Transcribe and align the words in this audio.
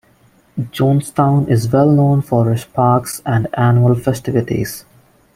Jonestown 0.57 1.47
is 1.47 1.69
well 1.71 1.91
known 1.91 2.23
for 2.23 2.51
its 2.51 2.65
parks 2.65 3.21
and 3.23 3.45
annual 3.53 3.93
festivities. 3.93 4.83